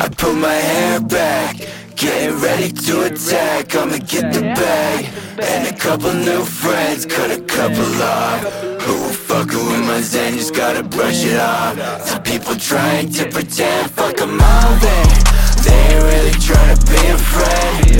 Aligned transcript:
I 0.00 0.08
put 0.08 0.36
my 0.36 0.54
hair 0.54 1.00
back, 1.00 1.56
getting 1.96 2.38
ready 2.40 2.70
to 2.70 3.02
attack. 3.06 3.74
I'ma 3.74 3.98
get 3.98 4.32
the 4.32 4.42
bag 4.42 5.06
and 5.42 5.74
a 5.74 5.76
couple 5.76 6.12
new 6.12 6.44
friends, 6.44 7.04
cut 7.04 7.32
a 7.32 7.40
couple 7.40 8.02
off. 8.02 8.44
Who 8.82 9.08
fucking 9.10 9.58
with 9.58 9.84
my 9.88 10.00
zen? 10.00 10.34
Just 10.34 10.54
gotta 10.54 10.84
brush 10.84 11.24
it 11.24 11.40
off. 11.40 12.06
Some 12.06 12.22
people 12.22 12.54
trying 12.54 13.10
to 13.14 13.28
pretend, 13.28 13.90
fuck 13.90 14.16
them 14.16 14.40
all 14.40 14.74
there. 14.78 15.06
They 15.64 15.74
ain't 15.90 16.04
really 16.04 16.36
trying 16.46 16.76
to 16.76 16.86
be 16.86 17.06
a 17.08 17.18
friend. 17.18 17.97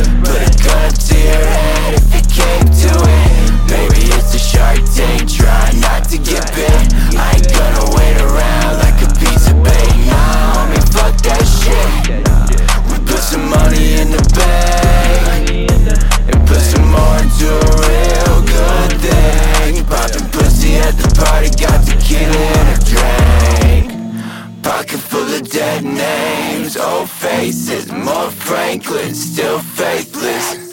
Of 25.29 25.51
dead 25.51 25.85
names, 25.85 26.77
old 26.77 27.09
faces, 27.09 27.93
more 27.93 28.31
Franklin, 28.31 29.15
still 29.15 29.59
faithless. 29.59 30.73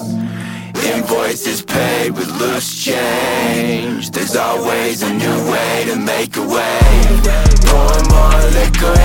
Invoices 0.83 1.61
paid 1.61 2.11
with 2.11 2.29
loose 2.39 2.83
change. 2.83 4.11
There's 4.11 4.35
always 4.35 5.03
a 5.03 5.13
new 5.13 5.51
way 5.51 5.85
to 5.89 5.95
make 5.97 6.37
a 6.37 6.47
way. 6.47 6.79
Pour 7.67 7.95
more 8.09 8.41
liquor 8.57 9.04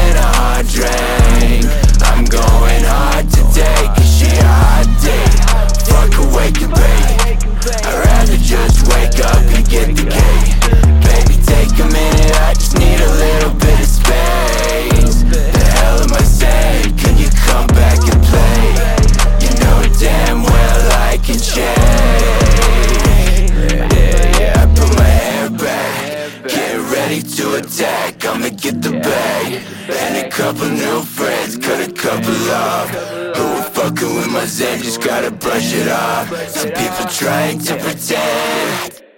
ready 27.10 27.22
to 27.22 27.54
attack. 27.56 28.24
I'ma 28.24 28.50
get 28.50 28.82
the 28.82 28.92
bag 28.92 29.62
and 29.88 30.26
a 30.26 30.30
couple 30.30 30.68
new 30.68 31.02
friends, 31.02 31.56
cut 31.56 31.80
a 31.88 31.92
couple 31.92 32.50
off. 32.50 32.88
Who 33.36 33.42
are 33.42 33.70
fucking 33.74 34.14
with 34.14 34.30
my 34.30 34.44
zen? 34.44 34.80
Just 34.80 35.02
gotta 35.02 35.30
brush 35.32 35.74
it 35.74 35.88
off. 35.88 36.28
Some 36.48 36.70
people 36.70 37.06
trying 37.10 37.58
to 37.60 37.76
pretend. 37.78 39.09